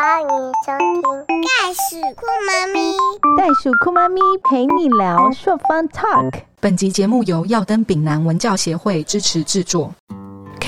[0.00, 2.92] 欢迎收听《袋鼠酷妈咪》。
[3.36, 6.42] 袋鼠酷妈咪陪你聊朔方 Talk。
[6.60, 9.92] 本集节目由耀登丙南文教协会支持制作。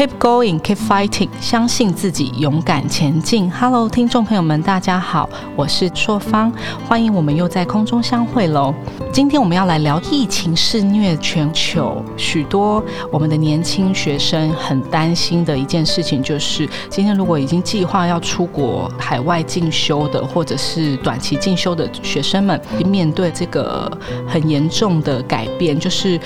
[0.01, 3.53] Keep going, keep fighting，相信自己，勇敢前进。
[3.53, 6.51] Hello，听众朋友们，大家好，我是硕芳，
[6.89, 8.75] 欢迎我们又在空中相会喽。
[9.13, 12.83] 今天我们要来聊疫情肆虐全球，许多
[13.13, 23.91] 我们的年轻学生很担心的一件事情，就是今天如果已经计划要出国海外进修的，或者是短期进修的学生们，面对这个
[24.27, 26.19] 很严重的改变，就是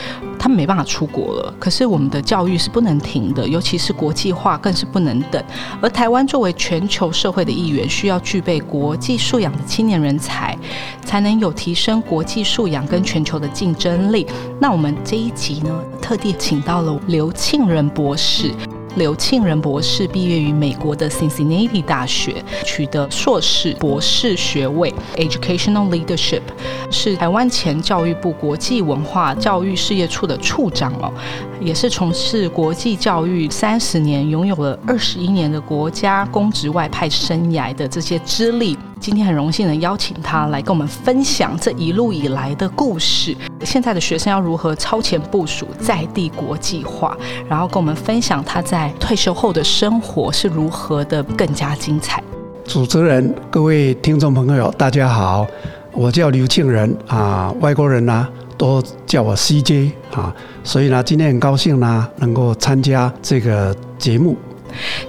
[0.44, 1.54] 他们没办法出国了。
[1.58, 5.42] 可是我们的教育是不能停的，尤其是国际化更是不能等。
[5.80, 10.54] 而台湾作为全球社会的一员，需要具备国际素养的青年人才，
[11.02, 14.26] 才能有提升国际素养跟全球的竞争力。
[14.60, 18.50] 那我们这一集呢，特地请到了刘庆仁博士。
[18.96, 26.42] 刘庆仁博士毕业于美国的 Cincinnati 大学，取得硕士、博士学位，Educational Leadership，
[26.90, 31.12] 是台湾前教育部国际文化教育事业处的处长哦，
[31.60, 38.78] 也是从事国际教育三十年，拥有了二十一年的国家公职外派生涯的这些资历。
[39.04, 43.36] 今天很荣幸能邀请他来跟我们分享这一路以来的故事。
[43.62, 47.14] 现在的学生要如何超前部署在地国际化，
[47.46, 52.24] 然后跟我们分享他在退休后的生活是如何的更加精彩。
[52.64, 55.46] 主持人、各位听众朋友，大家好，
[55.92, 64.34] 我叫刘庆仁啊，外国人呢都叫我 CJ 啊，所以呢，今天很高兴呢能够参加这个节目。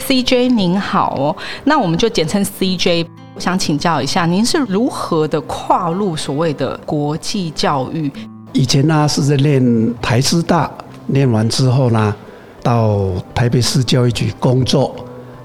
[0.05, 3.07] CJ 您好哦，那我们就简称 CJ。
[3.35, 8.09] 我想请教一下，您是如何的跨入所谓的国际教育？
[8.53, 10.71] 以前呢是在念台师大，
[11.07, 12.15] 念完之后呢，
[12.63, 14.95] 到台北市教育局工作。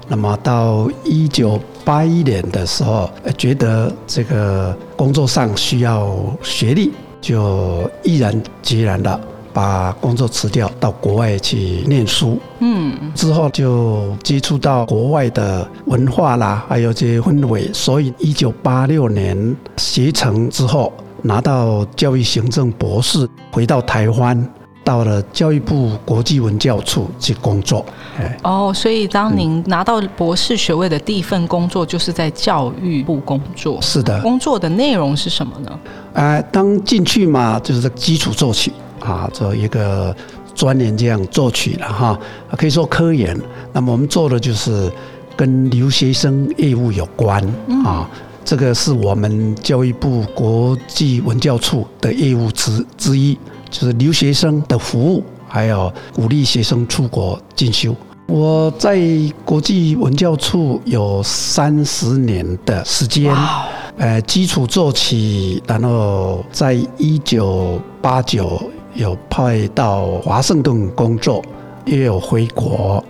[0.07, 9.19] 那么到一九八一年的时候，觉得这个工作上需要学历，就毅然决然的
[9.53, 12.39] 把工作辞掉，到国外去念书。
[12.59, 20.91] 嗯，之后就接触到国外的文化啦，还有这些氛围，所以一九八六年学成之后，
[21.23, 24.49] 拿到教育行政博士，回到台湾，
[24.83, 27.85] 到了教育部国际文教处去工作。
[28.17, 33.81] 哎，哦，所以当您拿到博士学位的第一份工作，就是在教育部工作。
[33.81, 35.79] 是的，工作的内容是什么呢？
[36.13, 40.15] 啊，当进去嘛，就是基础作曲啊，做一个
[40.55, 42.19] 专研这样作曲了哈，
[42.57, 43.39] 可以说科研。
[43.73, 44.91] 那么我们做的就是
[45.35, 47.43] 跟留学生业务有关
[47.85, 48.09] 啊，
[48.43, 53.37] 这个是我们教育部国际文教处的业务之之一，
[53.69, 57.95] 就是留学生的服务，还有鼓励学生出国进修。
[58.27, 58.99] 我在
[59.43, 63.25] 国际文教处有三十年的时间。
[63.31, 63.65] 哇，
[63.97, 68.61] 呃，基础做起，然后在一九八九
[68.95, 71.43] 有派到华盛顿工作，
[71.85, 73.03] 也有回国，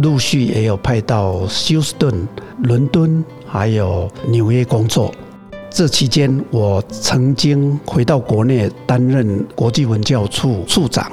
[0.00, 2.26] 陆续也有派到休斯顿、
[2.62, 5.12] 伦敦，还有纽约工作。
[5.70, 11.12] 这期间，我曾经回到国内担任国际文教处处长，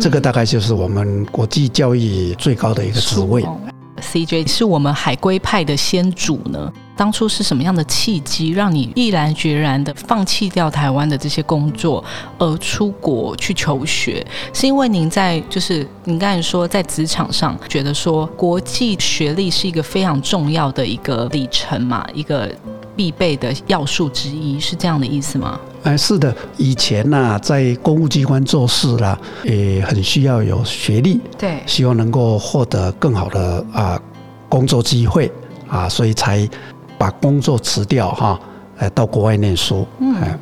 [0.00, 3.42] 这个大概就是我们国际教育最高的一个职位。
[3.44, 3.56] 哦
[4.00, 6.72] CJ 是我们海归派的先祖呢。
[6.96, 12.04] 当初是什么样的契机，让你毅然决然的放弃掉台湾的这些工作，
[12.38, 14.24] 而出国去求学？
[14.52, 22.50] 是因为您在就是您刚才说在职场上觉得说国际学历是一个非常重要的一个里程嘛，一个
[22.94, 25.58] 必备的要素之一，是这样的意思吗？
[25.84, 34.00] 哎，是的，以前呐、在公务机关做事啦，也很需要有学历，对，希望能够获得更好的啊
[34.48, 35.32] 工作机会
[35.68, 36.48] 啊，所以才
[37.02, 38.38] 把工作辞掉哈，
[38.78, 39.84] 呃，到国外念书。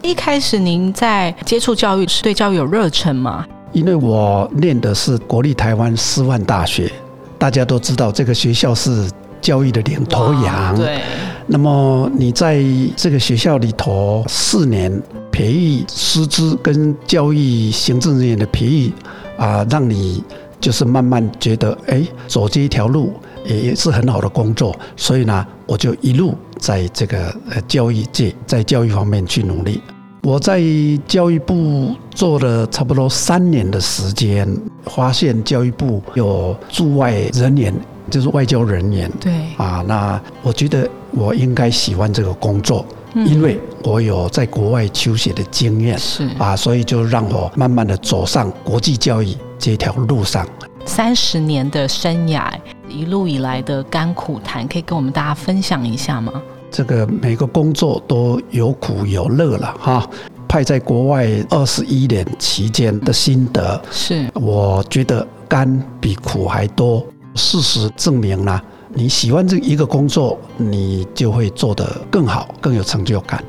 [0.02, 3.46] 一开始您在接触教育是对教育有热忱吗？
[3.72, 6.92] 因为我念的是国立台湾师范大学，
[7.38, 9.10] 大家都知道这个学校是
[9.40, 10.76] 教育的领头羊。
[10.76, 11.00] 对，
[11.46, 12.62] 那么你在
[12.94, 14.92] 这个学校里头四年
[15.32, 18.92] 培育师资跟教育行政人员的培育
[19.38, 20.22] 啊，让你
[20.60, 23.14] 就是慢慢觉得，哎，走这一条路
[23.44, 29.80] 也也是很好的工作，所以呢，我就一路在这个呃教育界，在教育方面去努力。
[30.22, 30.60] 我在
[31.06, 34.46] 教育部做了差不多三年的时间，
[34.84, 37.74] 发现教育部有驻外人员，
[38.10, 42.84] 就是外交人员，对，啊，那我觉得我应该喜欢这个工作，
[43.14, 43.26] 嗯。
[43.26, 45.98] 因为我有在国外求学的经验。
[45.98, 46.28] 是。
[46.38, 50.46] 啊，所以就让我慢慢的走上国际教育这条路上。
[50.84, 52.52] 三十年的生涯，
[52.90, 56.32] 一路以来的甘苦谈，可以跟我们大家分享一下吗？
[56.70, 60.08] 这个每个工作都有苦有乐了哈。
[60.48, 67.06] 派在国外二十一年期间的心得，是我觉得甘比苦还多。
[67.36, 68.60] 事实证明呢，
[68.92, 73.42] 你喜欢这一个工作，你就会做得更好，更有成就感。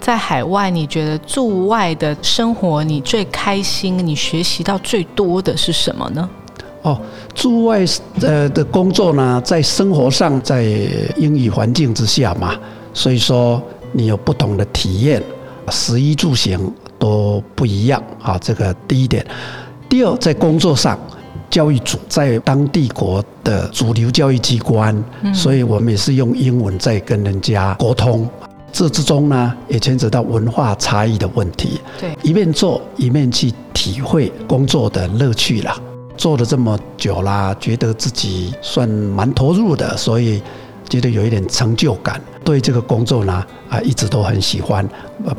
[0.00, 6.28] 在海外，你觉得驻外的生活你最开心，你学习到最多的是什么呢？
[6.84, 7.00] 哦，
[7.34, 7.84] 驻外
[8.20, 10.62] 呃的工作呢，在生活上，在
[11.16, 12.54] 英语环境之下嘛，
[12.92, 13.60] 所以说
[13.90, 15.20] 你有不同的体验。
[15.70, 16.60] 食衣住行
[16.98, 19.26] 都不一样啊，这个第一点。
[19.88, 20.98] 第二，在工作上，
[21.48, 24.94] 教育组在当地国的主流教育机关，
[25.32, 28.28] 所以我们也是用英文在跟人家沟通。
[28.70, 31.80] 这之中呢，也牵扯到文化差异的问题。
[31.98, 35.80] 对，一面做一面去体会工作的乐趣啦。
[36.16, 40.42] 做了这么久啦，觉得自己算蛮投入的，所以。
[40.86, 44.86] 觉得有一点成就感，对这个工作呢啊一直都很喜欢，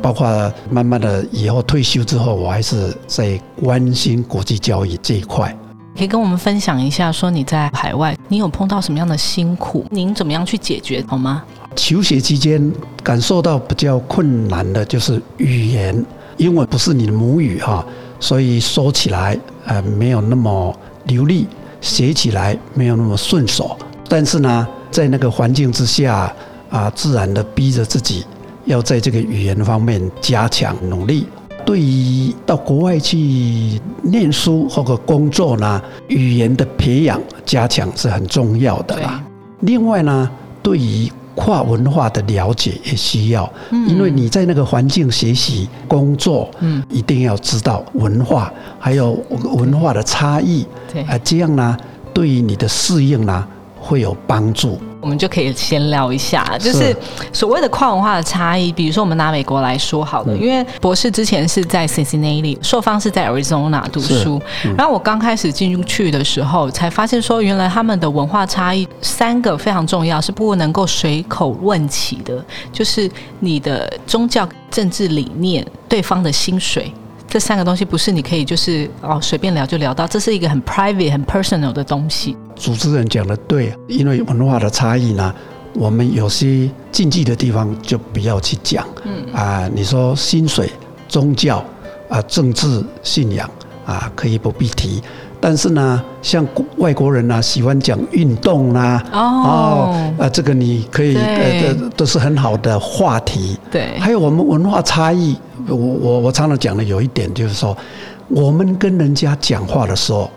[0.02, 5.56] 包括慢慢的以后退休之后，我还是在关心国际交易这一块。
[5.96, 9.86] 可以跟我们分享一下，说你在海外，你有碰到什么样的辛苦？
[9.88, 11.02] 您怎么样去解决？
[11.06, 11.44] 好吗？
[11.76, 12.72] 求学期间
[13.04, 16.04] 感受到比较困难的就是语言，
[16.38, 17.86] 英文不是你的母语哈，
[18.18, 20.74] 所以说起来呃没有那么
[21.04, 21.46] 流利，
[21.80, 23.76] 写起来没有那么顺手。
[24.08, 24.66] 但是呢。
[24.88, 26.32] 在那个环境之下，
[26.70, 28.24] 啊，自然的逼着自己
[28.64, 31.26] 要在这个语言方面加强努力。
[31.66, 39.22] 对于到国外去念书或者工作呢，语言的培养加强是很重要的啦。
[39.60, 40.30] 另外呢，
[40.62, 49.12] 对于跨文化的了解也需要，因为你在那个环境学习工作，嗯，一定要知道文化还有
[49.54, 51.76] 文化的差异，对啊，这样呢，
[52.12, 53.46] 对于你的适应呢。
[53.86, 56.94] 会有帮助，我们就可以先聊一下，就是
[57.32, 58.72] 所谓的跨文化的差异。
[58.72, 64.42] 比如说，我们拿美国来说好了，因为博士之前是在 Cincinnati，硕方是在 Arizona 读书。
[64.76, 76.92] 然后我刚开始进去的时候，才发现说，原来他们的文化差异三个非常重要，是不能够随口问起的，就是你的宗教、政治理念、对方的薪水。
[77.28, 82.36] 这三个东西不是你可以就是哦随便聊就聊到，这是一个很 private、很 personal 的东西。
[82.54, 85.34] 主持人讲的对，因为文化的差异呢，
[85.74, 88.86] 我们有些禁忌的地方就不要去讲。
[89.04, 90.70] 嗯啊，你说薪水、
[91.08, 91.62] 宗教
[92.08, 93.50] 啊、政治信仰
[93.84, 95.02] 啊，可以不必提。
[95.48, 96.44] 但是呢，像
[96.78, 103.56] 外国人呢，喜欢讲运动啦，哦，啊，这个你可以呃，这都是很好的话题。
[103.70, 105.36] 对，还有我们文化差异。
[105.68, 107.78] 我我我常常讲的有一点就是说，
[108.26, 110.28] 我们跟人家讲话的时候，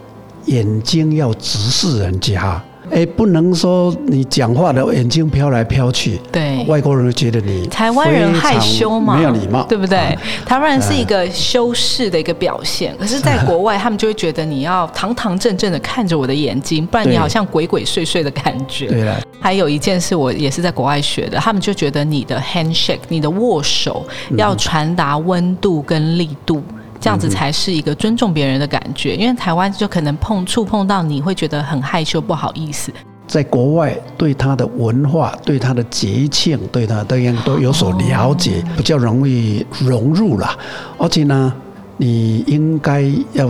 [0.45, 2.61] 眼睛要直视人家。
[2.91, 10.17] 哎，不能说你讲话的眼睛飘来飘去，对，外国人觉得你台湾人害羞嘛，没有礼貌，对不对？
[10.45, 18.87] 台湾人是一个修饰的一个表现，可是，在国外他们就会觉得你要堂堂正正的看着我的眼睛，不然你好像鬼鬼祟祟的感觉。
[18.87, 24.05] 对了，还有一件事，我也是在国外学的，他们就觉得你的 handshake，你的握手
[24.37, 26.61] 要传达温度跟力度。
[26.99, 32.91] 这样子才是一个尊重别人的感觉，因为台湾就可能碰触碰到你会觉得很害羞不好意思。
[33.25, 40.49] 在国外对他的文化、对他的节庆、对他都应都有所了解，比较容易融入了。
[40.97, 41.53] 而且呢，
[41.97, 43.03] 你应该
[43.33, 43.47] 要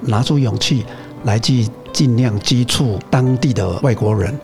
[0.00, 0.84] 拿出勇气
[1.24, 4.34] 来去尽量接触当地的外国人，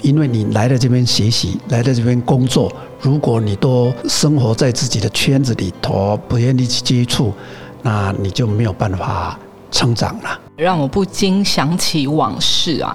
[0.00, 7.32] 因为你来到这边学习，来到这边工作，如果你都生活在自己的圈子里头，不愿意去接触。
[7.82, 9.38] 那你就没有办法
[9.70, 10.38] 成长了。
[10.56, 12.94] 让我不禁想起往事啊，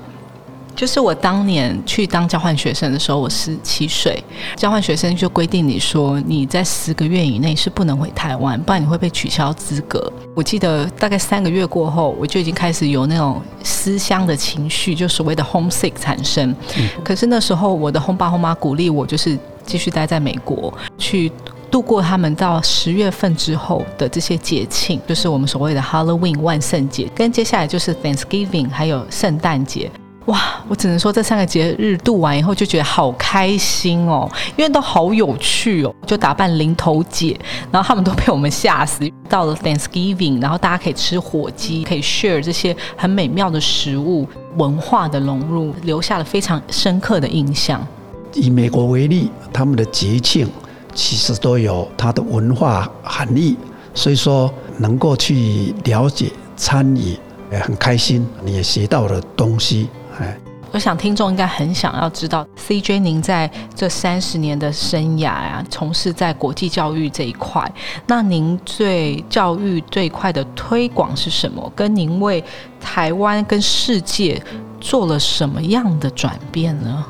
[0.75, 4.24] 就是我当年去当交换学生的时候，我十七岁，
[4.56, 10.12] 交换学生就规定你说你在十个月以内是不能回台湾，不然你会被取消资格。
[10.36, 16.56] 我记得大概三个月过后，我就已经开始有那种思乡的情绪，就所谓的 homesick 产生。
[17.04, 21.32] 可是那时候我的 home 爸 home 妈鼓励我，就是继续待在美国去。
[21.75, 29.91] 度过他们到十月份之后的这些节庆，就是我们所谓的 Halloween 万圣节，跟接下来就是 Thanksgiving 还有圣诞节。
[30.27, 37.38] 哇，我只能说这三个节日度完以后就觉得好开心哦，因为都好有趣哦，就打扮零头姐，
[37.70, 39.12] 然后他们都被我们吓死。
[39.27, 47.86] 到了 Thanksgiving，然后大家可以吃火鸡，可以 share 这些很美妙的食物，文化的融入留下了非常深刻的印象。
[48.34, 50.48] 以美国为例，他们的节庆。
[50.95, 53.55] 其实都有它的文化含义，
[53.93, 57.15] 所以说能够去了解、参与，
[57.51, 58.27] 也很开心。
[58.43, 60.35] 你也学到了东西，哎。
[60.71, 67.71] 我想听众应该很想要知道，CJ 您在这三十年的生涯呀、从事在国际教育这一块，
[68.07, 71.71] 那您对教育这一块的推广是什么？
[71.73, 72.43] 跟您为
[72.81, 74.43] 台湾跟世界
[74.81, 77.05] 做了什么样的转变呢？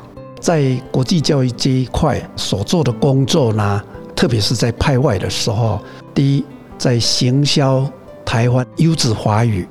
[0.46, 3.82] 在国际教育这一块所做的工作呢，
[4.14, 5.80] 特别是在派外的时候，
[6.14, 6.44] 第一，
[6.78, 7.84] 在行销
[8.24, 9.66] 台湾优质华语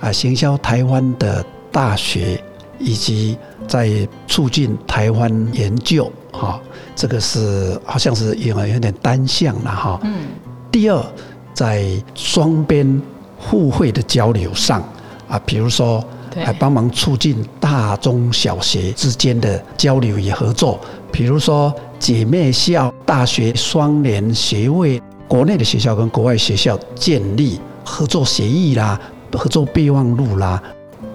[0.00, 2.42] 啊，行销台湾的大学，
[2.80, 6.60] 以及在促进台湾研究，哈、
[6.96, 10.00] 这个是好像是有有点单向了哈。
[10.02, 10.26] 嗯，
[10.72, 11.00] 第二，
[11.54, 13.00] 在双边
[13.38, 14.82] 互惠的交流上
[15.28, 20.78] 啊，比如说对还帮忙促进大中小学之间的交流与合作，
[21.10, 29.00] 比如说姐妹校、大学双联学位，国内的学校跟国外学校建立合作协议啦、
[29.32, 30.62] 合作备忘录啦。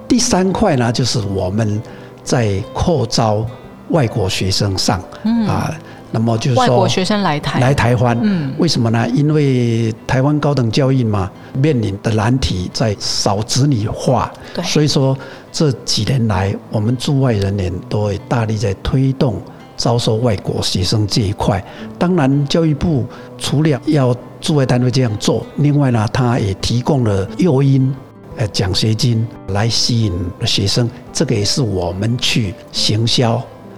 [0.08, 1.82] 第三块呢，就是我们
[2.24, 3.46] 在扩招
[3.90, 5.74] 外国学生上，嗯啊，
[6.14, 9.06] 那么就是说外国学生来台，来台湾，嗯为什么呢？
[9.10, 11.30] 因为台湾高等教育嘛，
[11.60, 15.18] 面临的难题在少子女化，对所以说
[15.52, 19.42] 这几年来，我们驻外人员都会大力在推动
[19.76, 21.64] 招收外国学生这一块。
[21.98, 23.06] 当然，教育部
[23.38, 27.94] 除了要驻外单位这样做，另外呢，他也提供了诱因。
[28.36, 30.12] 呃，奖学金来吸引
[30.44, 33.36] 学生，这个也是我们去行销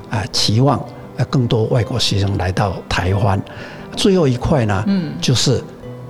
[0.10, 0.80] 啊、期望
[1.18, 3.42] 呃更多外国学生来到台湾。
[3.96, 5.64] 最后一块呢，嗯就是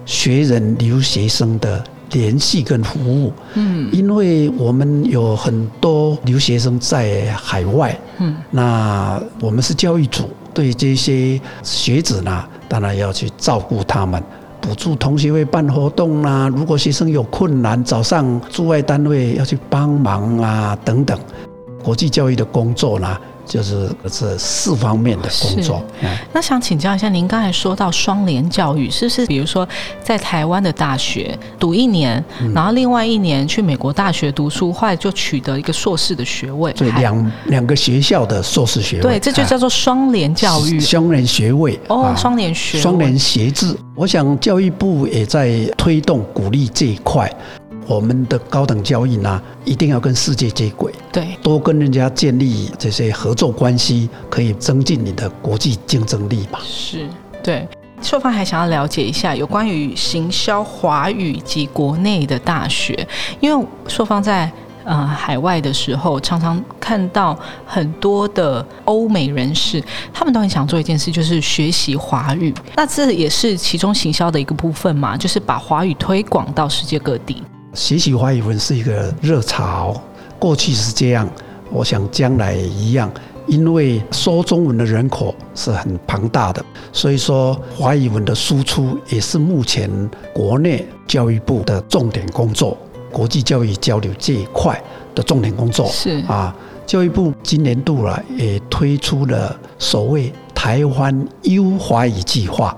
[0.05, 14.21] 学人留学生的联系跟服务，嗯因为我们有很多留学生在海外，嗯，那我们是教育组，对这些学子呢，当然要去照顾他们。
[14.61, 21.19] 补助同学会办活动啦、如果学生有困难，早上驻外单位要去帮忙啊，等等。
[21.83, 23.15] 国际教育的工作呢，
[23.45, 25.81] 就是这四方面的工作。
[26.01, 29.67] 嗯那想请教一下，您刚才说到双联教育，是不是比如说
[30.03, 36.71] 在台湾的大学读一年，嗯然后另外一年去美国大学读书，后来就取得一个硕士的学位？
[36.71, 40.79] 还所以两两个学校的硕士学位，对，这就叫做双联教育。
[40.79, 43.75] 双联学位哦，啊双联学位双联学制。
[43.95, 47.31] 我想教育部也在推动鼓励这一块。
[47.87, 56.59] 我们的高等教育呢，一定要跟世界接轨，对，多跟人家建立这些合作关系，可以增进你的国际竞争力嘛。
[56.63, 57.07] 是，
[57.43, 57.67] 对。
[58.01, 63.07] 硕方还想要了解一下有关于行销华语及国内的大学，
[63.39, 64.51] 因为硕方在
[64.83, 69.81] 呃海外的时候，常常看到很多的欧美人士，
[70.13, 72.53] 他们都很想做一件事，就是学习华语。
[72.75, 77.41] 那这也是其中行销的一个部分嘛，就是把华语推广到世界各地。
[77.75, 80.01] 学习华语文是一个热潮，
[80.39, 81.29] 过去是这样，
[81.69, 83.11] 我想将来也一样。
[83.47, 89.87] 因为说中文的人口是很庞大的，所以说华语文的输出也是目前
[90.33, 92.75] 国内教育部的重点工作，
[93.11, 94.81] 国际教育交流这一块
[95.13, 95.85] 的重点工作。
[95.89, 96.55] 是啊，
[96.87, 102.75] 教育部今年度了也推出了所谓台湾优华语计划，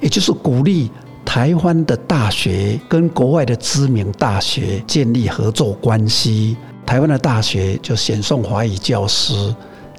[0.00, 0.90] 也就是鼓励
[1.28, 6.56] 台湾的大学跟国外的知名大学建立合作关系。
[6.86, 9.54] 台湾的大学就选送华语教师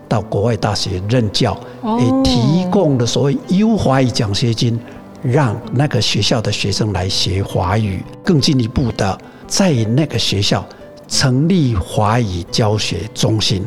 [0.08, 4.80] 到国外大学任教，哦也提供了所谓优华语奖学金，
[5.22, 8.04] 让那个学校的学生来学华语。
[8.24, 10.68] 更进一步的，在那个学校
[11.08, 13.64] 成立华语教学中心。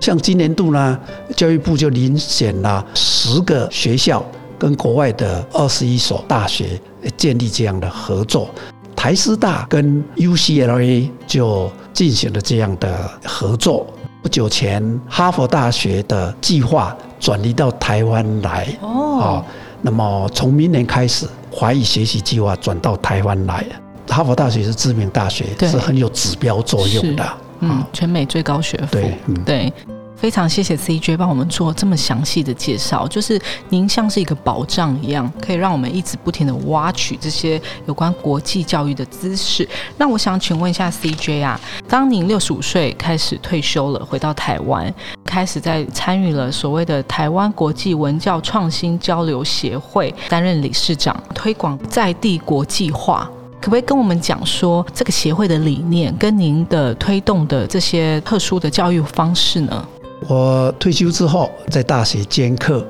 [0.00, 0.98] 像今年度呢，
[1.36, 4.20] 教育部就遴选了十个学校
[4.64, 8.48] 跟国外的二十一所大学呃建立这样的合作。
[8.96, 13.86] 台师大跟 UCLA 就进行了这样的合作。
[14.22, 18.66] 不久前，哈佛大学的计划转移到台湾来。
[18.80, 19.44] 哦啊，
[19.82, 23.66] 那么从明年开始，华语学习计划转到台湾来。
[24.08, 27.22] 哈佛大学是知名大学，是很有指标作用的。
[27.60, 28.86] 嗯啊，，全美最高学府。
[28.92, 29.34] 对，嗯。
[29.44, 29.70] 对，
[30.24, 33.38] 非常谢谢 CJ 帮我们做这么详细的介绍，就是
[33.68, 39.68] 您像是一个宝藏一样，可以让我们一直不停的挖取这些有关国际教育的知识。
[39.98, 44.90] 那我想请问一下 CJ 啊，当您六十五岁开始退休了，回到台湾，
[45.26, 53.30] 开始在参与了所谓的台湾国际文教创新交流协会，担任理事长，推广在地国际化。
[53.60, 59.86] 可不可以跟我们讲说这个协会的理念跟您的推动的这些特殊的教育方式呢？
[60.26, 62.86] 我退休之后在大学兼课，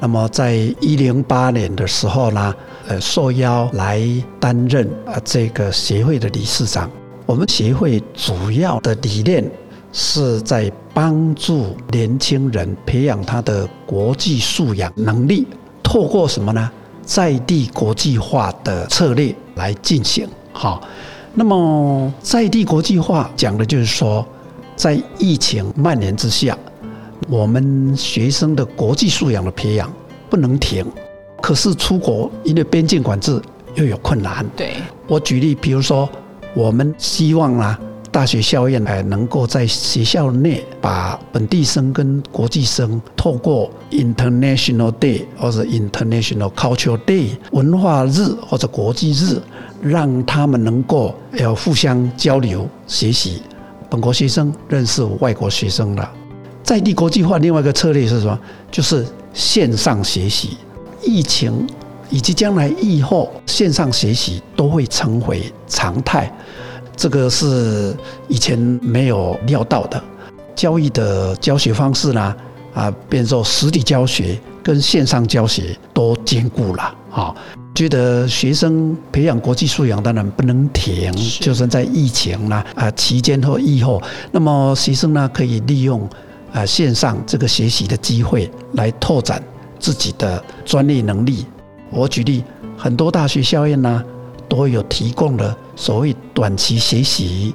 [0.00, 2.54] 那么在一零八年的时候呢，
[2.86, 4.02] 呃，受邀来
[4.40, 6.90] 担任啊这个协会的理事长。
[7.26, 9.44] 我们协会主要的理念
[9.92, 15.46] 是在帮助年轻人培养他的国际素养能力，
[15.82, 16.70] 透过什么呢？
[17.04, 20.26] 在地国际化的策略来进行。
[20.52, 20.82] 好，
[21.34, 24.26] 那么在地国际化讲的就是说，
[24.74, 26.56] 在疫情蔓延之下，
[27.28, 29.92] 我们学生的国际素养的培养
[30.30, 30.86] 不能停。
[31.40, 33.40] 可是出国因为边境管制
[33.74, 34.44] 又有困难。
[34.56, 34.74] 对，
[35.06, 36.08] 我举例，比如说，
[36.52, 37.78] 我们希望啊，
[38.10, 49.40] 大学校院还能够在学校内把本地生跟国际生透过 International Day 或者 International Cultural Day 文化日或者国际日，
[49.80, 53.42] 让他们能够要互相交流学习，
[53.88, 56.10] 本国学生认识外国学生了。
[56.68, 58.38] 在地国际化另外一个策略是什么？
[58.70, 60.58] 就是线上学习。
[61.02, 61.66] 疫情
[62.10, 66.30] 以及将来疫后线上学习都会成为常态，
[66.94, 67.96] 这个是
[68.28, 69.98] 以前没有料到的。
[70.54, 72.36] 教育的教学方式呢，
[72.74, 76.94] 啊，变做实体教学跟线上教学都兼顾了。
[77.10, 77.34] 啊，
[77.74, 81.10] 觉得学生培养国际素养当然不能停，
[81.40, 86.06] 就算在疫情呢啊期间或疫后，那么学生呢可以利用
[86.52, 89.42] 啊线上这个学习的机会来拓展。
[89.80, 91.46] 自己的专业能力，
[91.90, 92.42] 我举例，
[92.76, 94.04] 很多大学校院呢
[94.48, 97.54] 都有提供了所谓短期学习、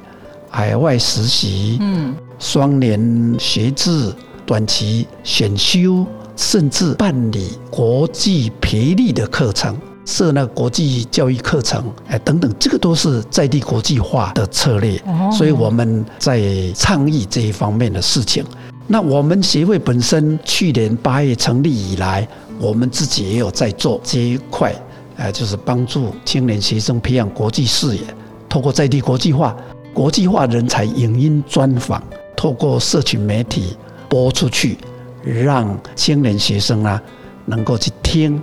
[0.49, 4.09] 海外实习、嗯，双联学制、
[4.45, 6.05] 短期选修，
[6.37, 14.97] 甚至办理国际培力的课程，设那国际教育课程，哎，等等，这个都是在地国际化的策略。
[15.29, 16.41] 所以我们在
[16.73, 18.45] 倡议这一方面的事情。
[18.85, 22.27] 那我们协会本身去年八月成立以来，
[22.59, 24.75] 我们自己也有在做这一块，
[25.15, 28.01] 呃，就是帮助青年学生培养国际视野，
[28.49, 29.55] 透过在地国际化、
[29.93, 32.03] 国际化人才影音专访，
[32.35, 33.77] 透过社群媒体
[34.09, 34.77] 播出去，
[35.23, 37.01] 让青年学生啊
[37.45, 38.39] 能够去听，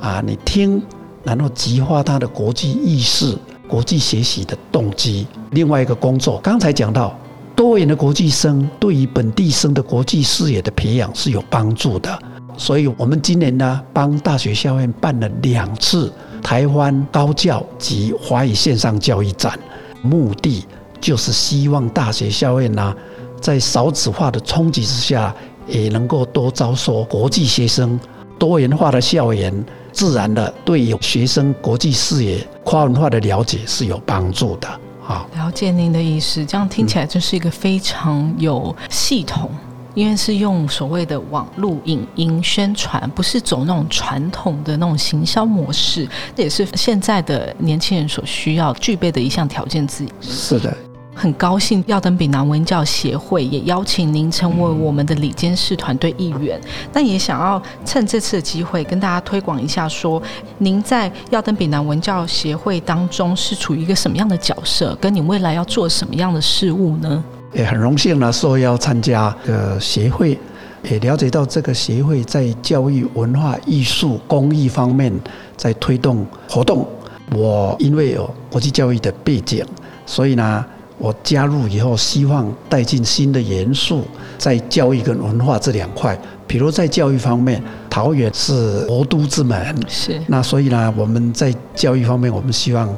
[0.00, 0.82] 啊，你听，
[1.22, 3.36] 然后激发他的国际意识、
[3.68, 5.26] 国际学习的动机。
[5.50, 7.14] 另外一个工作，刚才讲到。
[7.56, 12.16] 多元的国际生对于本地生的国际视野的培养是有帮助的，
[12.58, 19.58] 所以我们今年呢帮大学校院办了两次台湾高教及华语线上教育展，
[20.02, 20.66] 目的
[21.00, 22.94] 就是希望大学校院呢
[23.40, 25.34] 在少子化的冲击之下，
[25.66, 27.98] 也能够多招收国际学生，
[28.38, 34.68] 多元化的校园，自然的对有学生国际视野、跨文化的了解是有帮助的。
[35.06, 36.44] 好，了解您的意思。
[36.44, 39.48] 这样听起来就是一个非常有系统，
[39.94, 50.08] 因为是用所谓的网络影音宣传，不是走那种传统的那种行销模式，这也是现在的年轻人所需要具备的一项条件之一。
[50.20, 50.76] 是的。
[51.18, 56.60] 很高兴耀登比南文教协会也邀请您成为我们的理监事团队一员，
[56.92, 60.22] 但也想要趁这次的机会跟大家推广一下，说
[60.58, 67.24] 您在耀登比南文教协会当中是处于一个什么样的角色，跟你未来要做什么样的事务呢？
[67.54, 70.38] 也很荣幸呢，受邀参加的协会，
[70.82, 75.10] 也了解到这个协会在教育、文化艺术、公益方面
[75.56, 76.86] 在推动活动。
[77.34, 79.64] 我因为有国际教育的背景，
[80.04, 80.62] 所以呢。
[80.98, 84.02] 我加入以后，希望带进新的元素，
[84.38, 86.18] 在教育跟文化这两块。
[86.46, 92.88] 比如在教育方面，桃园是国都之门，是那所以呢，我们在教育方面，我们希望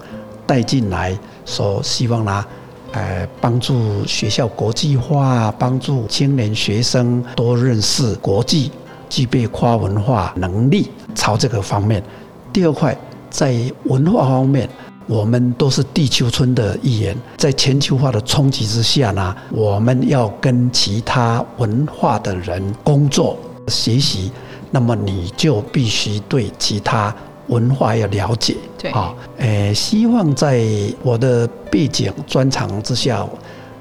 [0.46, 2.44] 带进来，说希望呢，
[2.92, 8.70] 呃，帮助学校国际化，帮助青年学生多认识国际，
[9.08, 12.02] 具备跨文化能力，朝这个方面。
[12.52, 12.96] 第二块
[13.28, 14.68] 在文化方面。
[15.08, 23.36] 我们都是地球村的一员，在全球化的冲击之下呢，我们要跟其他文化的人工作
[23.68, 24.30] 学习，
[24.70, 27.12] 那么你就必须对其他
[27.46, 28.54] 文化要了解。
[28.76, 30.62] 对啊，诶，希望在
[31.02, 33.26] 我的背景专长之下，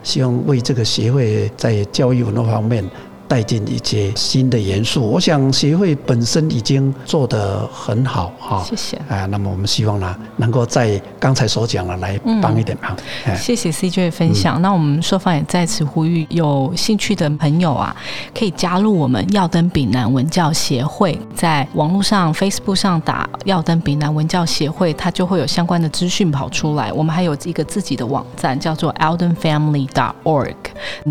[0.03, 2.89] 希望为这个协会在教育文化方面。
[3.27, 8.63] 带进一些新的元素，我想协会本身已经做得很好哈。
[8.63, 8.97] 谢谢。
[9.09, 12.95] 啊，那么我们希望呢，能够在刚才所讲的来帮一点忙。
[13.35, 14.61] 谢谢 CJ 的分享。
[14.61, 17.95] 那我们说方也在此呼吁，有兴趣的朋友啊，
[18.33, 26.93] 可以加入我们耀登丙南文教协会，在网络上 Facebook 上打耀登丙南文教协会，它就会有相关的资讯跑出来。
[26.93, 30.55] 我们还有一个自己的网站，叫做 eldenfamily.org，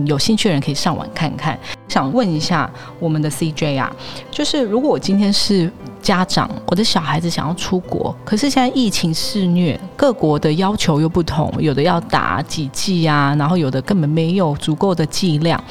[0.06, 1.58] 有兴趣的人可以上网看看。
[1.88, 3.90] 想问一下我们的 CJ 啊，
[4.30, 15.62] 就是如果我今天是家长，我的小孩子想要出国，可是现在疫情肆虐，各国的要求又不同，有的要打几剂啊，然后有的根本没有足够的剂量。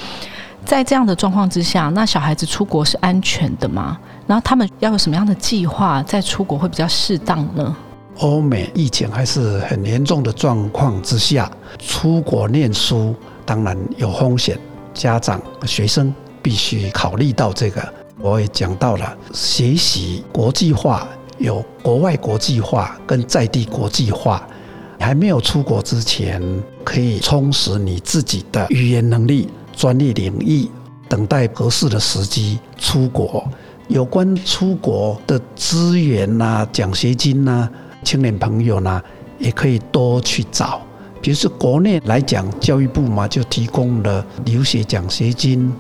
[0.66, 3.98] 在这样的状况之下，那小孩子出国是安全的吗？
[4.26, 7.76] 然后他们要有什么样的计划，在出国会比较适当呢？
[8.20, 13.14] 欧美疫情还是很严重的状况之下，出国念书
[13.46, 14.58] 当然有风险，
[14.94, 16.12] 家长、学生
[16.46, 17.82] 必须考虑到这个。
[18.20, 21.08] 我也讲到了，学习国际化
[21.40, 24.48] 有国外国际化跟在地国际化。
[25.00, 26.40] 还没有出国之前，
[26.84, 30.70] 可以充实你自己的语言能力、专业领域，
[31.10, 33.44] 等待合适的时机出国。
[33.88, 37.68] 有关出国的资源呐、奖学金呐。
[38.04, 39.02] 青年朋友呢，
[39.40, 40.80] 也可以多去找。
[41.22, 45.72] 比如说国内来讲，教育部嘛就提供了留学奖学金、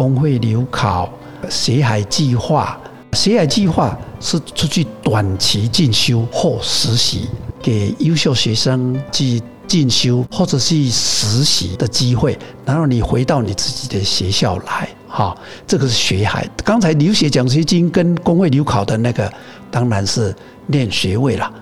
[0.00, 1.12] 公会留考、
[1.50, 2.80] 学海计划。
[3.12, 7.28] 学海计划是出去短期进修或实习，
[7.62, 15.36] 给优秀学生去进修或者是实习的机会，然后你回到你自己的学校来，哈，
[15.66, 16.48] 这个是学海。
[16.64, 19.30] 刚才留学奖学金跟公会留考的那个，
[19.70, 20.34] 当然是
[20.66, 21.52] 念学位了。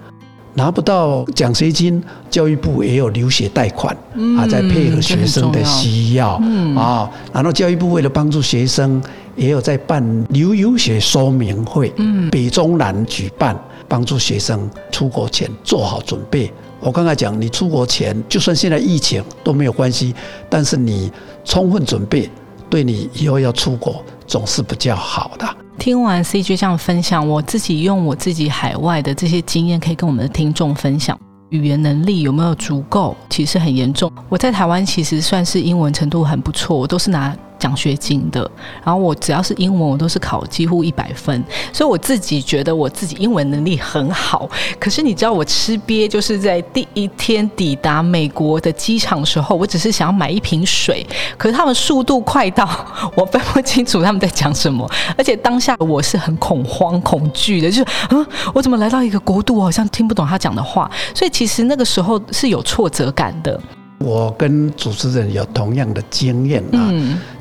[0.59, 3.97] 拿不到奖学金，教育部也有留学贷款
[4.37, 6.31] 啊，在配合学生的需要
[6.77, 7.09] 啊。
[7.33, 9.01] 然后教育部为了帮助学生，
[9.37, 11.95] 也有在办留游学说明会，
[12.33, 16.53] 北中南举办，帮助学生出国前做好准备。
[16.81, 20.13] 我刚才讲，你出国前就算现在疫情都没有关系，
[20.51, 21.09] 但是你
[21.45, 22.29] 充分准备，
[22.69, 25.47] 对你以后要出国总是比较好的。
[25.79, 31.19] 听完 C G 这样分享，我自己用我自己海外的这些经验，可以跟我们的听众分享。
[31.51, 34.13] 语言能力有没有足够，其实很严重。
[34.29, 37.35] 我在台湾其实算是英文程度很不错，我都是拿。
[37.59, 38.49] 奖学金的，
[38.85, 44.49] 然后我只要是英文，我都是考几乎一百分，所以我自己觉得我自己英文能力很好。
[44.79, 52.69] 可是你知道我吃瘪，就是在第一天抵达美国的机场的时候，我只是想要买一瓶水，可是他们速度快到
[53.17, 63.61] 我分不清楚他们在讲什么，而且当下我是很恐慌恐惧的，就是嗯，我怎么来到一个国度，好像听不懂他讲的话，所以其实那个时候是有挫折感的。
[63.99, 66.93] 我跟主持人有同样的经验啊，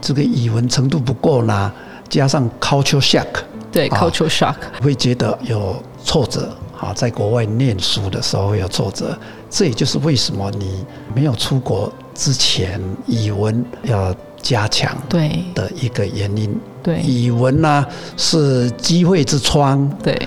[0.01, 1.71] 这个语文程度不够呢，
[2.09, 3.27] 加上 culture shock，
[3.71, 9.17] 对 culture shock 会觉得有挫折啊，在国外念书的时候会有挫折，
[9.49, 15.43] 这也就是为什么你没有出国之前语文要加强对。
[15.53, 16.55] 的一个原因。
[16.81, 20.17] 对，语文呢是机会之窗，对，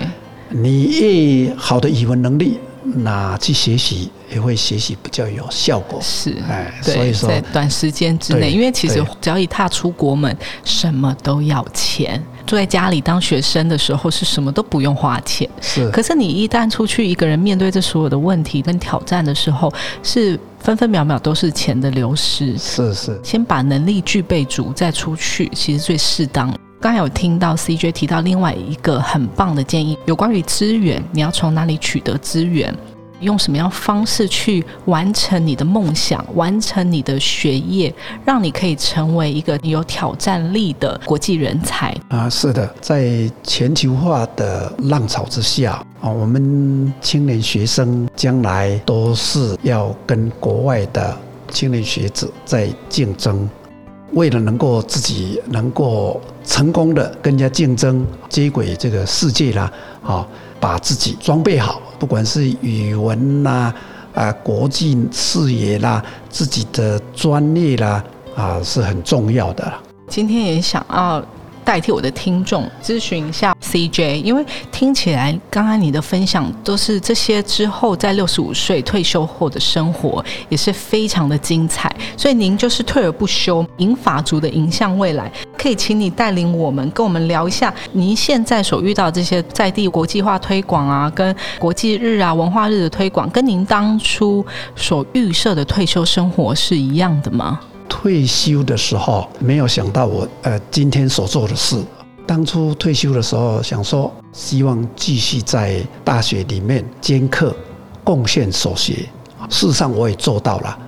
[0.50, 2.60] 你越好的语文能力。
[2.82, 12.22] 那去学习也会学习比较有效果，是，哎，所以说在短时间之内，因为其实只要一踏出国门，什么都要钱。
[12.46, 15.88] 住在家里当学生的时候，是什么都不用花钱，是。
[15.90, 22.58] 可是你一旦出去一个人面对这所有的问题跟挑战的时候，是分分秒秒都是钱的流失。
[22.58, 26.52] 是是，先把能力具备足再出去，其实最适当。
[26.80, 32.74] 刚才有听到 CJ 提到另外一个很棒的建议，有关于资源，你要从哪里取得资源？
[33.20, 42.28] 用什么样方式去完成你的梦想，完成你的学业，让你可以成为一个有挑战力的国际人才啊！
[42.28, 51.16] 是的，在全球化的浪潮之下啊，我们青年学生将来都是要跟国外的
[51.50, 53.48] 青年学子在竞争，
[54.12, 60.26] 为了能够自己能够成功的跟人家竞争，接轨这个世界啦，啊。
[60.62, 63.72] 把自己装备好，不管是语文啦、
[64.14, 68.02] 啊国际视野啦、自己的专业啦，
[68.34, 69.72] 啊是很重要的。
[70.08, 71.22] 今天也想要。
[71.64, 94.44] 代替我的听众咨询一下 CJ，因为听起来刚刚你的分享都是这些之后在六十五岁退休后的生活也是非常的精彩，所以您就是退而不休，银法族的迎向未来，可以请你带领我们跟我们聊一下您现在所遇到这些在地国际化推广啊，跟国际日啊文化日的推广，跟您当初
[94.74, 97.60] 所预设的退休生活是一样的吗？
[98.02, 101.76] 退休的时候，没有想到我呃今天所做的事。
[102.26, 107.54] 当初退休的时候，想说希望继续在大学里面兼课，
[108.02, 109.06] 贡献所学。
[109.50, 110.78] 事实上我也做到了。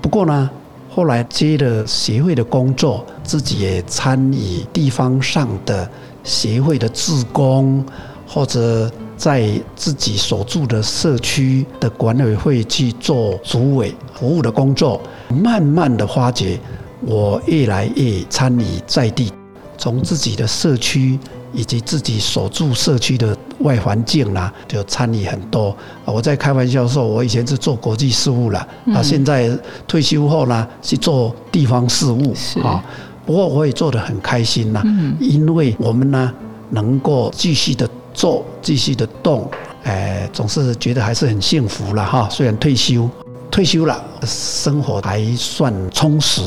[0.00, 0.48] 不过呢，
[0.88, 5.86] 后来接了协会的工作，自己也参与地方上的
[6.22, 7.84] 协会的志工，
[8.26, 14.98] 或者在自己所住的社区的管委会去做主委服务的工作。
[15.34, 16.58] 慢慢的发觉，
[17.00, 19.32] 我越来越参与在地，
[19.76, 21.18] 从自己的社区
[21.52, 25.68] 以及自己所住社区的外环境啦，就参与很多。
[26.04, 29.50] 啊我在开玩笑说，我以前是做国际事务啦，啊，现在
[29.86, 32.82] 退休后呢是做地方事务啊。
[33.26, 34.82] 不过我也做得很开心呐，
[35.18, 36.32] 因为我们呢
[36.70, 39.48] 能够继续的做，继续的动，
[39.84, 42.28] 哎，总是觉得还是很幸福了哈。
[42.30, 43.08] 虽然退休，
[43.54, 46.42] 退休了，生活还算充实，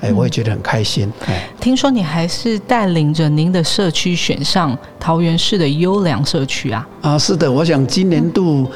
[0.00, 1.48] 哎，我也觉得很开心，哎。
[1.60, 6.88] 听说你还是带领着您的社区选上桃园市的优良社区啊？
[7.00, 8.68] 啊，是的，我想今年度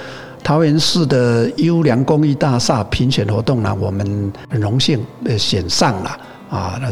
[0.45, 6.17] 桃园市的优良公益大厦评选活动呢，我们很荣幸呃选上了
[6.51, 6.89] 啊，那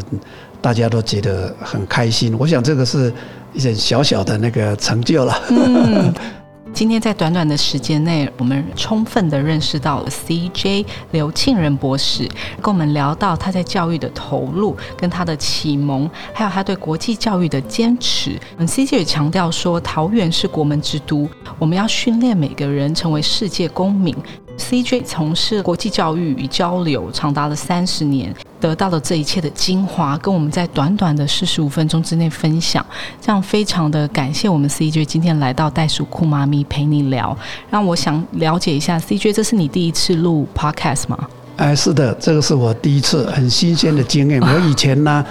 [0.60, 2.34] 大家都觉得很开心。
[2.36, 3.14] 我想这个是
[3.52, 5.40] 一点小小的那个成就了。
[5.50, 6.12] 嗯，
[6.72, 12.26] 今天在短短的时间内，我们充分的认识到了 CJ 刘庆仁博士，
[12.62, 18.38] 跟我们聊到他在教育的投入，跟他的启蒙，还有他对国际教育的坚持。
[18.56, 21.28] 嗯，CJ 也强调说，桃园是国门之都，
[21.58, 24.16] 我们要训练每个人成为世界公民。
[24.56, 32.84] CJ 从事国际教育与交流长达了三十年，得到了这一切的精华，跟我们在短短的四十五分钟之内分享，
[33.20, 37.36] 这样非常的感谢我们 CJ 今天来到袋鼠酷妈咪陪你聊，
[37.70, 41.18] 让我想了解一下 CJ，这是你第一次录 Podcast 吗？
[41.56, 44.40] 哎，是的，这个是我第一次很新鲜的经验。
[44.40, 45.24] 我以前呢，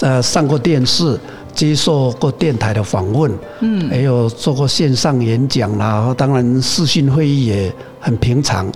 [0.00, 1.18] 呃，上过电视，
[1.52, 8.70] 接受过电台的访问，嗯，还有做过线上演讲啦，当然视讯会议也很平常。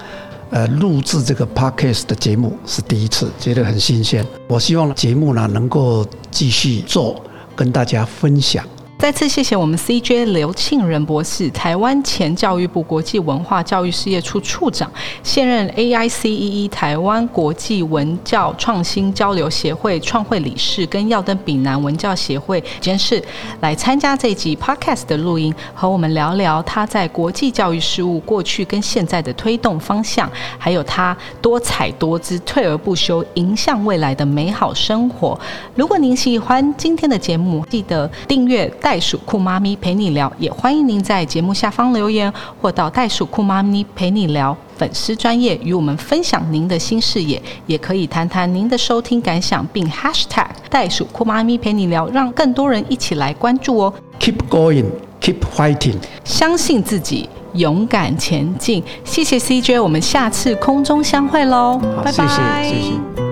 [0.50, 4.26] 呃，录制这个 podcast 的节目是第一次，觉得很新鲜。
[4.48, 7.22] 我希望节目呢能够继续做，
[7.54, 8.64] 跟大家分享。
[8.98, 14.90] 再次谢谢我们 CJ 刘庆仁博士，台湾前教育部国际文化教育事业处处长，
[15.22, 23.22] 现任 AICEE 台湾国际文教创新交流协会创会理事，跟耀登丙南文教协会监事，
[23.60, 35.38] 来参加这集 Podcast 的录音，和我们聊聊他在国际教育事务过去跟现在的推动方向，还有他多彩多姿、退而不休、迎向未来的美好生活。
[35.76, 53.92] 如果您喜欢今天的节目，记得订阅袋鼠酷妈咪陪你聊，也欢迎您在节目下方留言，或到袋鼠酷妈咪陪你聊粉丝专业与我们分享您的新视野，也可以谈谈您的收听感想，并 Hashtag 袋鼠酷妈咪陪你聊，让更多人一起来关注哦。
[54.18, 54.86] Keep going,
[55.20, 55.96] keep fighting。
[56.24, 58.82] 相信自己，勇敢前进。
[59.04, 62.62] 谢谢 CJ，我们下次空中相会喽，好，拜谢拜。
[62.62, 63.27] 谢，谢谢。